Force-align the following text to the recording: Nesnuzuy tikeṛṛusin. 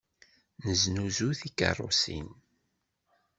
Nesnuzuy 0.65 1.35
tikeṛṛusin. 1.41 2.27